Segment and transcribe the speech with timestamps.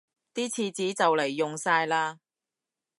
[0.33, 2.17] 啲廁紙就黎用晒喇